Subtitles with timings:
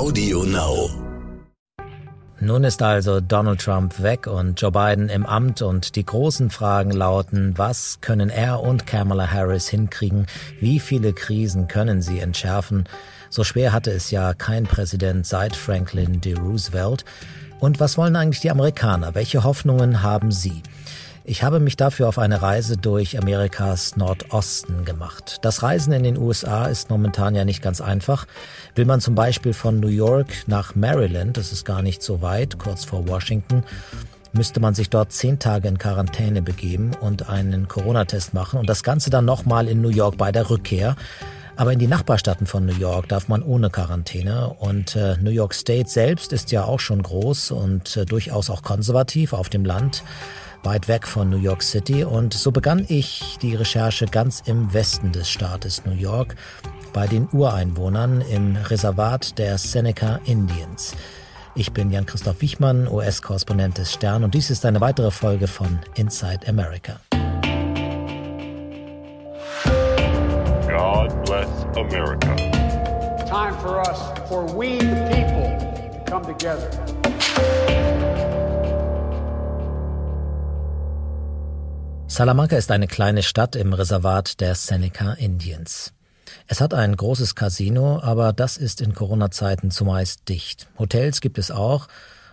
[0.00, 0.88] Audio Now.
[2.40, 6.90] Nun ist also Donald Trump weg und Joe Biden im Amt und die großen Fragen
[6.90, 10.26] lauten, was können er und Kamala Harris hinkriegen?
[10.58, 12.84] Wie viele Krisen können sie entschärfen?
[13.28, 16.32] So schwer hatte es ja kein Präsident seit Franklin D.
[16.32, 17.04] Roosevelt.
[17.58, 19.14] Und was wollen eigentlich die Amerikaner?
[19.14, 20.62] Welche Hoffnungen haben sie?
[21.24, 25.36] Ich habe mich dafür auf eine Reise durch Amerikas Nordosten gemacht.
[25.42, 28.26] Das Reisen in den USA ist momentan ja nicht ganz einfach.
[28.74, 32.58] Will man zum Beispiel von New York nach Maryland, das ist gar nicht so weit,
[32.58, 33.64] kurz vor Washington,
[34.32, 38.82] müsste man sich dort zehn Tage in Quarantäne begeben und einen Corona-Test machen und das
[38.82, 40.96] Ganze dann nochmal in New York bei der Rückkehr.
[41.56, 44.48] Aber in die Nachbarstaaten von New York darf man ohne Quarantäne.
[44.60, 48.62] Und äh, New York State selbst ist ja auch schon groß und äh, durchaus auch
[48.62, 50.02] konservativ auf dem Land
[50.62, 52.04] weit weg von New York City.
[52.04, 56.36] Und so begann ich die Recherche ganz im Westen des Staates New York
[56.92, 60.94] bei den Ureinwohnern im Reservat der Seneca Indians.
[61.54, 66.46] Ich bin Jan-Christoph Wichmann, US-Korrespondent des Stern und dies ist eine weitere Folge von Inside
[66.48, 67.00] America.
[70.68, 72.36] God bless America.
[73.26, 75.58] Time for us, for we the people,
[75.92, 76.70] to come together.
[82.10, 85.92] Salamanca ist eine kleine Stadt im Reservat der Seneca Indians.
[86.48, 90.66] Es hat ein großes Casino, aber das ist in Corona-Zeiten zumeist dicht.
[90.76, 91.86] Hotels gibt es auch,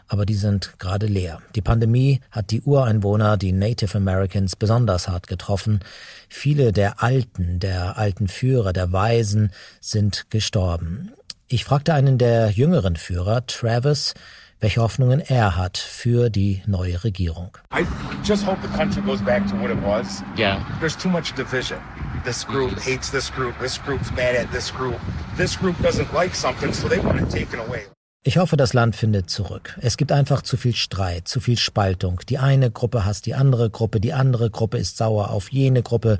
[0.08, 1.44] aber die sind gerade leer.
[1.54, 5.82] Die Pandemie hat die Ureinwohner, die Native Americans, besonders hart getroffen.
[6.28, 11.14] Viele der Alten, der alten Führer, der Weisen sind gestorben.
[11.48, 14.16] Ich fragte einen der jüngeren Führer, Travis,
[14.60, 17.58] welche Hoffnungen er hat für die neue Regierung.
[17.74, 17.86] I
[18.24, 20.24] just hope the country goes back to what it was.
[20.38, 20.64] Yeah.
[20.80, 21.80] There's too much division.
[22.24, 23.58] This group hates this group.
[23.60, 25.00] This group's mad at this group.
[25.38, 27.88] This group doesn't like something, so they want it taken away.
[28.24, 29.78] Ich hoffe, das Land findet zurück.
[29.82, 32.20] Es gibt einfach zu viel Streit, zu viel Spaltung.
[32.28, 36.20] Die eine Gruppe hasst die andere Gruppe, die andere Gruppe ist sauer auf jene Gruppe.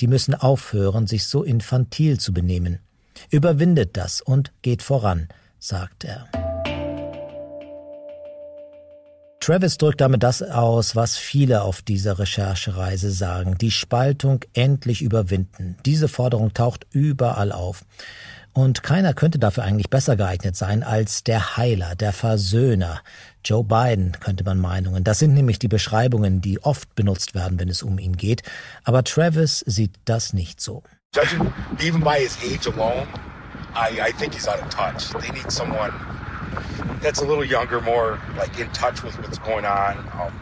[0.00, 2.78] Die müssen aufhören, sich so infantil zu benehmen.
[3.28, 5.28] Überwindet das und geht voran,
[5.58, 6.28] sagt er.
[9.42, 13.58] Travis drückt damit das aus, was viele auf dieser Recherchereise sagen.
[13.58, 15.76] Die Spaltung endlich überwinden.
[15.84, 17.84] Diese Forderung taucht überall auf.
[18.52, 23.00] Und keiner könnte dafür eigentlich besser geeignet sein als der Heiler, der Versöhner.
[23.44, 25.02] Joe Biden könnte man Meinungen.
[25.02, 28.44] Das sind nämlich die Beschreibungen, die oft benutzt werden, wenn es um ihn geht.
[28.84, 30.84] Aber Travis sieht das nicht so.
[31.16, 33.08] Judging even by his age alone,
[33.74, 35.10] I, I think he's out of touch.
[35.20, 35.92] They need someone
[37.02, 39.96] that's a little younger, more like in touch with what's going on.
[40.20, 40.32] Um,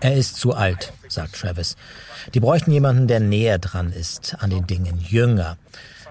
[0.00, 1.74] Er ist zu alt, sagt Travis.
[2.32, 5.56] Die bräuchten jemanden, der näher dran ist an den Dingen, jünger.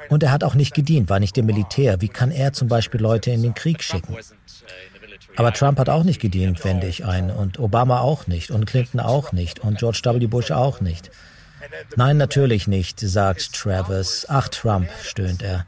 [0.10, 2.02] Und er hat auch nicht gedient, war nicht im Militär.
[2.02, 4.16] Wie kann er zum Beispiel Leute in den Krieg schicken?
[5.38, 7.32] Aber Trump hat auch nicht gedient, wende ich ein.
[7.32, 8.52] Und Obama auch nicht.
[8.52, 9.60] Und Clinton auch nicht.
[9.60, 10.28] Und George W.
[10.28, 11.12] Bush auch nicht.
[11.96, 14.26] Nein, natürlich nicht, sagt Travis.
[14.30, 15.66] Ach, Trump, stöhnt er.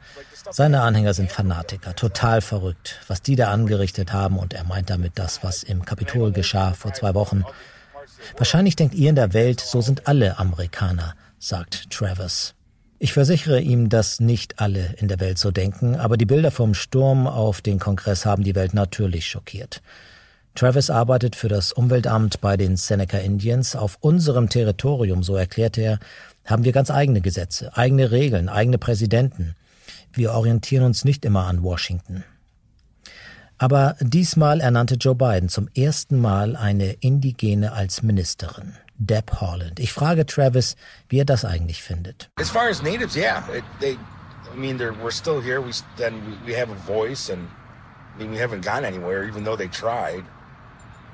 [0.50, 4.38] Seine Anhänger sind Fanatiker, total verrückt, was die da angerichtet haben.
[4.38, 7.44] Und er meint damit das, was im Kapitol geschah vor zwei Wochen.
[8.36, 12.54] Wahrscheinlich denkt ihr in der Welt, so sind alle Amerikaner, sagt Travis.
[12.98, 16.74] Ich versichere ihm, dass nicht alle in der Welt so denken, aber die Bilder vom
[16.74, 19.80] Sturm auf den Kongress haben die Welt natürlich schockiert.
[20.54, 23.76] Travis arbeitet für das Umweltamt bei den Seneca Indians.
[23.76, 25.98] Auf unserem Territorium, so erklärt er,
[26.44, 29.54] haben wir ganz eigene Gesetze, eigene Regeln, eigene Präsidenten.
[30.12, 32.24] Wir orientieren uns nicht immer an Washington.
[33.58, 38.74] Aber diesmal ernannte Joe Biden zum ersten Mal eine Indigene als Ministerin.
[38.96, 39.80] Deb Holland.
[39.80, 40.76] Ich frage Travis,
[41.08, 42.30] wie er das eigentlich findet.
[42.38, 43.96] as far as natives, yeah, it, they.
[44.52, 45.60] I mean, we're still here.
[45.62, 47.48] We then we have a voice, and
[48.14, 50.24] I mean, we haven't gone anywhere, even though they tried.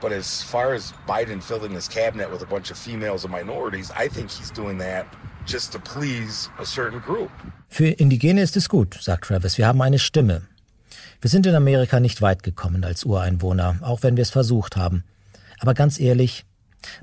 [0.01, 3.91] But as far as Biden filling his cabinet with a bunch of females and minorities,
[3.91, 5.07] I think he's doing that
[5.47, 7.31] just to please a certain group.
[7.69, 9.59] Für Indigene ist es gut, sagt Travis.
[9.59, 10.43] Wir haben eine Stimme.
[11.21, 15.03] Wir sind in Amerika nicht weit gekommen als Ureinwohner, auch wenn wir es versucht haben.
[15.59, 16.45] Aber ganz ehrlich,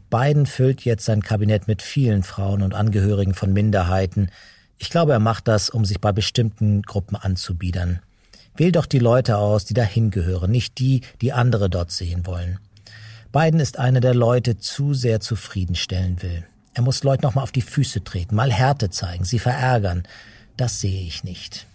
[0.10, 4.30] Biden füllt jetzt sein Kabinett mit vielen Frauen und Angehörigen von Minderheiten.
[4.78, 8.00] Ich glaube, er macht das, um sich bei bestimmten Gruppen anzubiedern.
[8.56, 12.60] Wähl doch die Leute aus, die dahin gehören, nicht die, die andere dort sehen wollen.
[13.34, 16.46] Biden ist einer, der Leute zu sehr zufriedenstellen will.
[16.76, 20.04] Er muss Leuten noch mal auf die Füße treten, mal Härte zeigen, sie verärgern.
[20.56, 21.66] Das sehe ich nicht.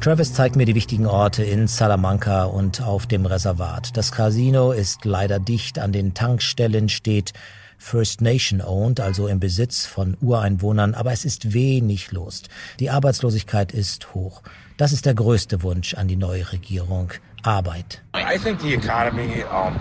[0.00, 3.94] Travis zeigt mir die wichtigen Orte in Salamanca und auf dem Reservat.
[3.98, 7.34] Das Casino ist leider dicht, an den Tankstellen steht
[7.76, 12.44] First Nation owned, also im Besitz von Ureinwohnern, aber es ist wenig los.
[12.80, 14.42] Die Arbeitslosigkeit ist hoch.
[14.78, 17.12] Das ist der größte Wunsch an die neue Regierung.
[17.42, 18.02] Arbeit.
[18.16, 19.78] I think the economy, um,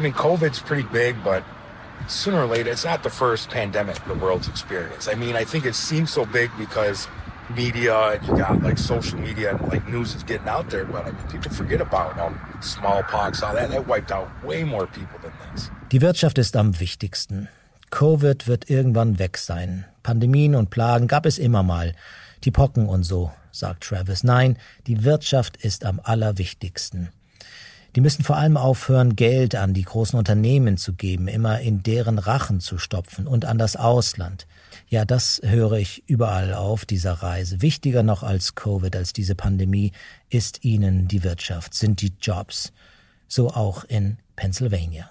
[0.00, 1.44] I mean, COVID's pretty big, but
[2.08, 5.10] sooner or later, it's not the first pandemic the world's experienced.
[5.10, 7.06] I mean, I think it seems so big because
[7.54, 11.04] media and you got like social media and like news is getting out there, but
[11.04, 13.68] I mean, people forget about um, smallpox, all that.
[13.68, 15.70] That wiped out way more people than this.
[15.92, 17.48] Die Wirtschaft ist am wichtigsten.
[17.90, 19.84] Covid wird irgendwann weg sein.
[20.02, 21.94] Pandemien und Plagen gab es immer mal.
[22.44, 24.24] Die Pocken und so, sagt Travis.
[24.24, 24.56] Nein,
[24.86, 27.10] die Wirtschaft ist am allerwichtigsten.
[27.96, 32.18] Die müssen vor allem aufhören, Geld an die großen Unternehmen zu geben, immer in deren
[32.18, 34.46] Rachen zu stopfen und an das Ausland.
[34.88, 37.62] Ja, das höre ich überall auf dieser Reise.
[37.62, 39.92] Wichtiger noch als Covid, als diese Pandemie,
[40.28, 42.72] ist ihnen die Wirtschaft, sind die Jobs.
[43.26, 45.10] So auch in Pennsylvania.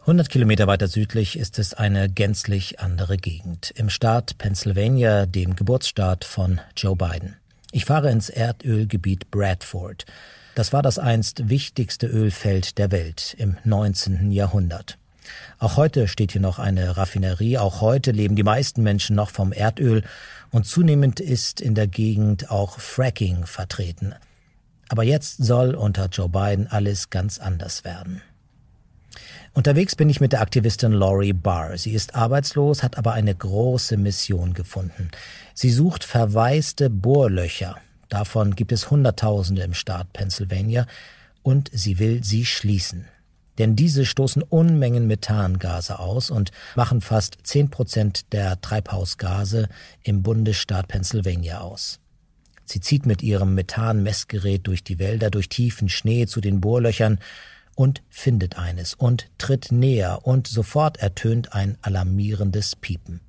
[0.00, 3.70] 100 Kilometer weiter südlich ist es eine gänzlich andere Gegend.
[3.76, 7.36] Im Staat Pennsylvania, dem Geburtsstaat von Joe Biden.
[7.72, 10.04] Ich fahre ins Erdölgebiet Bradford.
[10.56, 14.32] Das war das einst wichtigste Ölfeld der Welt im 19.
[14.32, 14.98] Jahrhundert.
[15.60, 19.52] Auch heute steht hier noch eine Raffinerie, auch heute leben die meisten Menschen noch vom
[19.52, 20.02] Erdöl
[20.50, 24.14] und zunehmend ist in der Gegend auch Fracking vertreten.
[24.88, 28.20] Aber jetzt soll unter Joe Biden alles ganz anders werden.
[29.52, 31.76] Unterwegs bin ich mit der Aktivistin Laurie Barr.
[31.76, 35.10] Sie ist arbeitslos, hat aber eine große Mission gefunden.
[35.54, 37.76] Sie sucht verwaiste Bohrlöcher.
[38.08, 40.86] Davon gibt es Hunderttausende im Staat Pennsylvania
[41.42, 43.06] und sie will sie schließen.
[43.58, 49.68] Denn diese stoßen Unmengen Methangase aus und machen fast zehn Prozent der Treibhausgase
[50.04, 51.98] im Bundesstaat Pennsylvania aus.
[52.64, 57.18] Sie zieht mit ihrem Methanmessgerät durch die Wälder, durch tiefen Schnee zu den Bohrlöchern
[57.80, 63.22] und findet eines und tritt näher und sofort ertönt ein alarmierendes Piepen.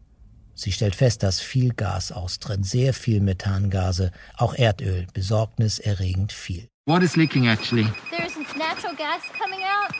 [0.54, 6.68] Sie stellt fest, dass viel Gas austritt, sehr viel Methangase, auch Erdöl, besorgniserregend viel.
[6.86, 7.88] What is leaking actually?
[8.10, 9.96] There's natural gas coming out.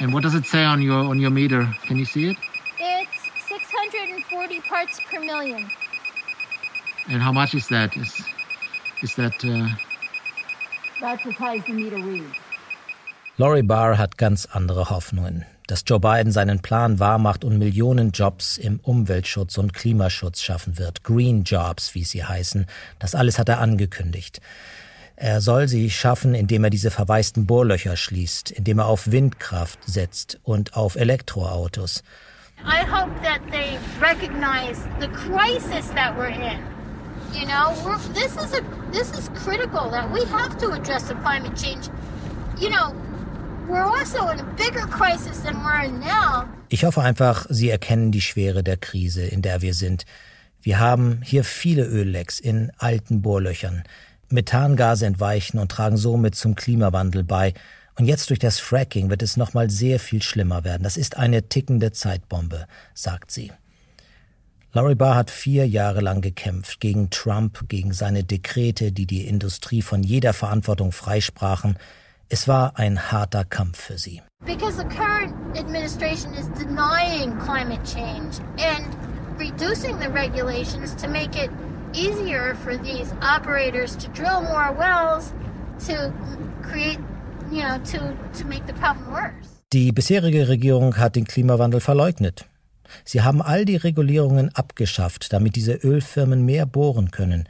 [0.00, 1.68] And what does it say on your on your meter?
[1.86, 2.38] Can you see it?
[2.80, 5.70] It's 640 parts per million.
[7.10, 7.94] And how much is that?
[7.98, 8.14] Is
[9.02, 9.68] is that uh...
[11.02, 12.45] That's as high as the meter reads.
[13.38, 18.56] Laurie Barr hat ganz andere Hoffnungen, dass Joe Biden seinen Plan wahrmacht und Millionen Jobs
[18.56, 21.04] im Umweltschutz und Klimaschutz schaffen wird.
[21.04, 22.64] Green Jobs, wie sie heißen.
[22.98, 24.40] Das alles hat er angekündigt.
[25.16, 30.38] Er soll sie schaffen, indem er diese verwaisten Bohrlöcher schließt, indem er auf Windkraft setzt
[30.42, 32.02] und auf Elektroautos.
[32.64, 36.58] I hope that they recognize the crisis that we're in.
[37.34, 38.62] You know, we're, this is a
[38.92, 41.90] this is critical that we have to address the climate change.
[42.58, 42.94] You know,
[46.68, 50.04] Ich hoffe einfach, Sie erkennen die Schwere der Krise, in der wir sind.
[50.62, 53.82] Wir haben hier viele Öllecks in alten Bohrlöchern.
[54.28, 57.54] Methangase entweichen und tragen somit zum Klimawandel bei.
[57.98, 60.82] Und jetzt durch das Fracking wird es nochmal sehr viel schlimmer werden.
[60.82, 63.52] Das ist eine tickende Zeitbombe, sagt sie.
[64.72, 69.82] Laurie Barr hat vier Jahre lang gekämpft gegen Trump, gegen seine Dekrete, die die Industrie
[69.82, 71.78] von jeder Verantwortung freisprachen.
[72.28, 74.20] Es war ein harter Kampf für sie.
[74.44, 78.84] Because the current administration is denying climate change and
[79.38, 81.50] reducing the regulations to make it
[81.92, 85.32] easier for these operators to drill more wells
[85.86, 86.12] to
[86.62, 86.98] create,
[87.52, 89.62] you know, to, to make the problem worse.
[89.72, 92.44] Die bisherige Regierung hat den Klimawandel verleugnet.
[93.04, 97.48] Sie haben all die Regulierungen abgeschafft, damit diese Ölfirmen mehr bohren können.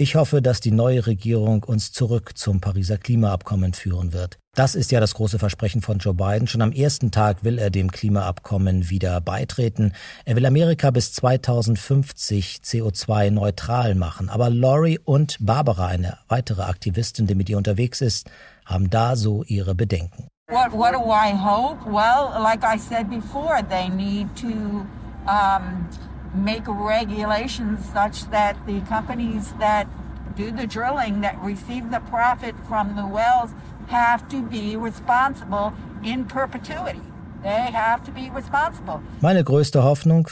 [0.00, 4.38] Ich hoffe, dass die neue Regierung uns zurück zum Pariser Klimaabkommen führen wird.
[4.56, 6.48] Das ist ja das große Versprechen von Joe Biden.
[6.48, 9.92] Schon am ersten Tag will er dem Klimaabkommen wieder beitreten.
[10.24, 14.30] Er will Amerika bis 2050 CO2-neutral machen.
[14.30, 18.30] Aber Laurie und Barbara, eine weitere Aktivistin, die mit ihr unterwegs ist,
[18.64, 20.28] haben da so ihre Bedenken.
[20.48, 21.84] What, what do I hope?
[21.84, 24.86] Well, like I said before, they need to
[25.28, 25.86] um,
[26.34, 29.86] make regulations such that the companies that
[30.36, 33.50] do the drilling, that receive the profit from the wells,
[33.88, 35.72] have to be responsible
[36.04, 37.00] in perpetuity.
[37.42, 39.00] They have to be responsible.
[39.20, 40.28] Meine größte Hoffnung,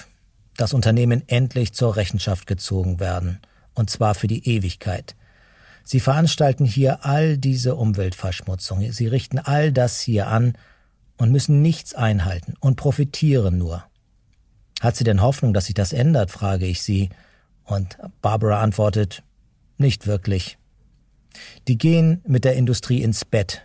[0.56, 3.40] dass Unternehmen endlich zur Rechenschaft gezogen werden,
[3.74, 5.14] und zwar für die Ewigkeit.
[5.84, 10.52] Sie veranstalten hier all diese Umweltverschmutzung, sie richten all das hier an
[11.16, 13.87] und müssen nichts einhalten und profitieren nur.
[14.80, 17.10] Hat sie denn Hoffnung, dass sich das ändert, frage ich sie.
[17.64, 19.22] Und Barbara antwortet,
[19.76, 20.58] nicht wirklich.
[21.66, 23.62] Die gehen mit der Industrie ins Bett.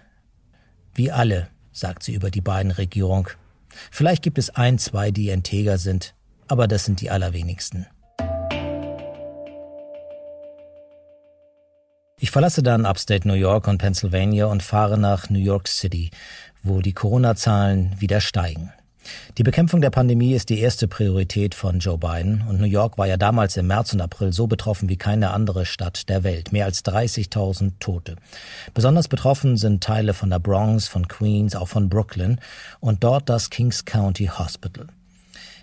[0.94, 3.30] Wie alle, sagt sie über die beiden Regierung.
[3.92, 6.14] Vielleicht gibt es ein, zwei, die integer sind,
[6.48, 7.88] aber das sind die allerwenigsten.
[12.20, 16.10] Ich verlasse dann Upstate New York und Pennsylvania und fahre nach New York City,
[16.62, 18.72] wo die Corona-Zahlen wieder steigen.
[19.38, 23.08] Die Bekämpfung der Pandemie ist die erste Priorität von Joe Biden und New York war
[23.08, 26.52] ja damals im März und April so betroffen wie keine andere Stadt der Welt.
[26.52, 28.16] Mehr als 30.000 Tote.
[28.74, 32.40] Besonders betroffen sind Teile von der Bronx, von Queens, auch von Brooklyn
[32.80, 34.88] und dort das Kings County Hospital.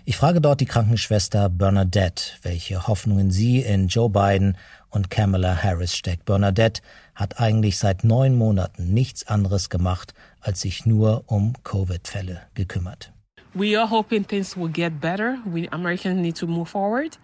[0.03, 4.57] Ich frage dort die Krankenschwester Bernadette, welche Hoffnungen sie in Joe Biden
[4.89, 6.25] und Kamala Harris steckt.
[6.25, 6.81] Bernadette
[7.13, 13.13] hat eigentlich seit neun Monaten nichts anderes gemacht, als sich nur um Covid-Fälle gekümmert.
[13.53, 15.39] We are hoping things will get better.
[15.45, 17.17] We Americans need to move forward.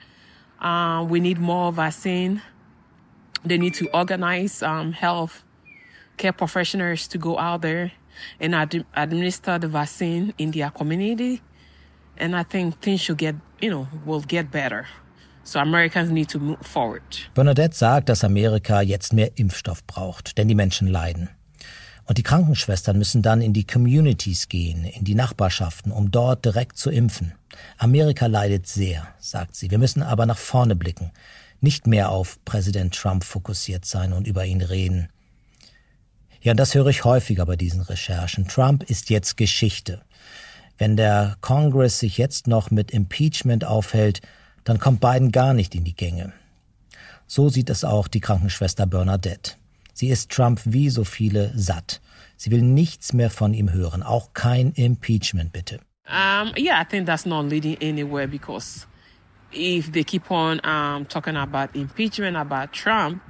[0.60, 2.42] Uh, we need more vaccine.
[3.46, 5.44] They need to organize um, health
[6.18, 7.92] care professionals to go out there
[8.40, 11.42] and ad administer the vaccine in their community.
[12.18, 14.88] And I think things should get, you know, will get better.
[15.44, 17.04] So Americans need to move forward.
[17.34, 21.30] Bernadette sagt, dass Amerika jetzt mehr Impfstoff braucht, denn die Menschen leiden.
[22.08, 26.78] Und die Krankenschwestern müssen dann in die Communities gehen, in die Nachbarschaften, um dort direkt
[26.78, 27.34] zu impfen.
[27.78, 29.70] Amerika leidet sehr, sagt sie.
[29.70, 31.12] Wir müssen aber nach vorne blicken,
[31.60, 35.10] nicht mehr auf Präsident Trump fokussiert sein und über ihn reden.
[36.42, 38.48] Ja, das höre ich häufiger bei diesen Recherchen.
[38.48, 40.02] Trump ist jetzt Geschichte.
[40.78, 44.22] Wenn der Congress sich jetzt noch mit Impeachment aufhält,
[44.64, 46.32] dann kommt Biden gar nicht in die Gänge.
[47.26, 49.54] So sieht es auch die Krankenschwester Bernadette.
[49.98, 52.02] Sie ist Trump wie so viele satt.
[52.36, 55.80] Sie will nichts mehr von ihm hören, auch kein Impeachment bitte.
[56.08, 58.86] Um, yeah, I think that's not leading anywhere because
[59.52, 63.24] if they keep on um, talking about impeachment about Trump,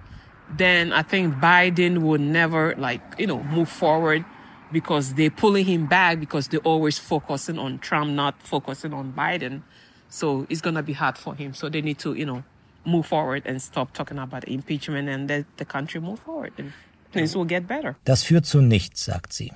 [0.57, 4.25] then I think Biden will never like you know move forward
[4.69, 9.61] because they're pulling him back because they're always focusing on Trump, not focusing on Biden.
[10.09, 11.53] So it's to be hard for him.
[11.53, 12.43] So they need to, you know,
[12.87, 16.53] move forward and stop talking about impeachment and let the country move forward.
[16.57, 16.71] And
[17.11, 17.95] things will get better.
[18.05, 19.51] Das führt zu nichts, sagt sie.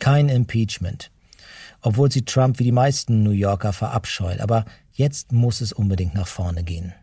[0.00, 1.10] Kein Impeachment.
[1.82, 4.40] Obwohl sie Trump wie die meisten New Yorker verabscheut.
[4.40, 6.94] Aber jetzt muss es unbedingt nach vorne gehen.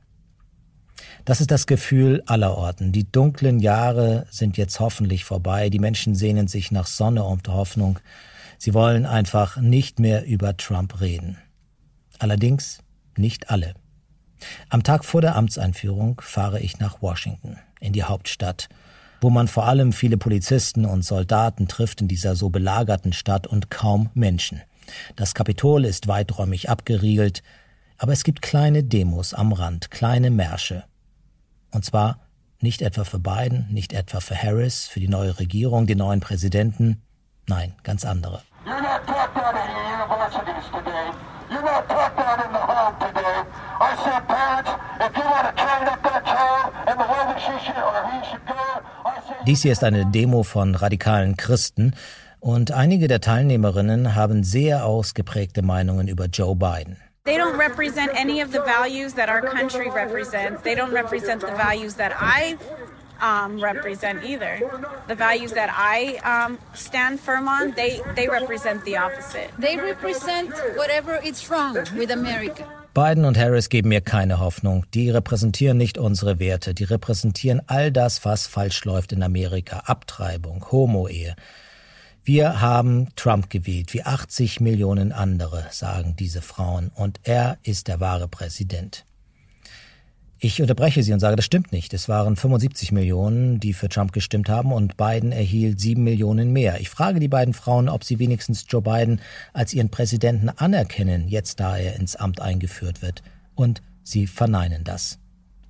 [1.25, 2.91] Das ist das Gefühl aller Orten.
[2.91, 5.69] Die dunklen Jahre sind jetzt hoffentlich vorbei.
[5.69, 8.00] Die Menschen sehnen sich nach Sonne und Hoffnung.
[8.57, 11.38] Sie wollen einfach nicht mehr über Trump reden.
[12.19, 12.79] Allerdings
[13.15, 13.74] nicht alle.
[14.70, 18.70] Am Tag vor der Amtseinführung fahre ich nach Washington, in die Hauptstadt,
[19.22, 23.70] wo man vor allem viele Polizisten und Soldaten trifft in dieser so belagerten Stadt und
[23.70, 24.62] kaum Menschen.
[25.15, 27.44] Das Kapitol ist weiträumig abgeriegelt,
[27.98, 30.84] aber es gibt kleine Demos am Rand, kleine Märsche.
[31.72, 32.20] Und zwar
[32.60, 37.01] nicht etwa für Biden, nicht etwa für Harris, für die neue Regierung, den neuen Präsidenten,
[37.48, 38.41] nein, ganz andere.
[41.50, 41.87] You're not
[49.46, 51.94] Dies hier ist eine Demo von radikalen Christen
[52.40, 56.98] und einige der Teilnehmerinnen haben sehr ausgeprägte Meinungen über Joe Biden.
[57.24, 60.62] They don't represent any of the values that our country represents.
[60.64, 62.58] They don't represent the values that I
[63.22, 64.60] um, represent either.
[65.08, 69.52] The values that I um, stand firm on, they, they represent the opposite.
[69.60, 72.66] They represent whatever is wrong with America.
[72.98, 74.88] Biden und Harris geben mir keine Hoffnung.
[74.96, 76.74] Die repräsentieren nicht unsere Werte.
[76.74, 79.84] Die repräsentieren all das, was falsch läuft in Amerika.
[79.86, 81.36] Abtreibung, Homo-Ehe.
[82.24, 86.89] Wir haben Trump gewählt, wie 80 Millionen andere, sagen diese Frauen.
[86.96, 89.06] Und er ist der wahre Präsident.
[90.39, 91.96] Ich unterbreche Sie und sage, das stimmt nicht.
[91.96, 96.79] Es waren 75 Millionen, die für Trump gestimmt haben und Biden erhielt sieben Millionen mehr.
[96.79, 99.20] Ich frage die beiden Frauen, ob sie wenigstens Joe Biden
[99.53, 103.24] als ihren Präsidenten anerkennen, jetzt da er ins Amt eingeführt wird.
[103.56, 105.17] Und sie verneinen das.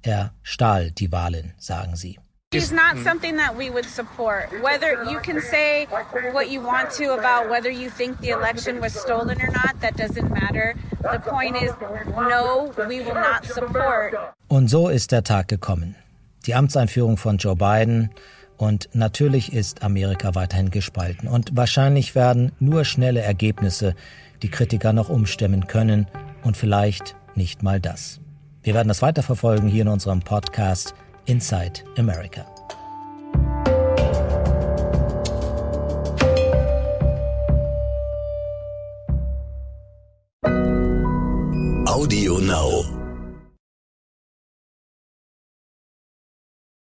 [0.01, 2.19] Er stahl die Wahlen, sagen sie.
[2.51, 4.49] He's not something that we would support.
[4.63, 5.85] Whether you can say
[6.31, 9.97] what you want to about whether you think the election was stolen or not, that
[9.97, 10.73] doesn't matter.
[11.01, 11.71] The point is,
[12.15, 14.15] no, we will not support.
[14.47, 15.97] Und so ist der Tag gekommen.
[16.45, 18.11] Die Amtseinführung von Joe Biden.
[18.55, 21.27] Und natürlich ist Amerika weiterhin gespalten.
[21.27, 23.93] Und wahrscheinlich werden nur schnelle Ergebnisse
[24.41, 26.07] die Kritiker noch umstimmen können.
[26.43, 28.21] Und vielleicht nicht mal das.
[28.63, 30.95] Wir werden das weiterverfolgen hier in unserem Podcast
[31.27, 32.56] Inside America.